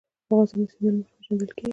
افغانستان 0.25 0.63
د 0.67 0.69
سیندونه 0.71 0.95
له 0.97 0.99
مخې 0.99 1.13
پېژندل 1.17 1.49
کېږي. 1.57 1.69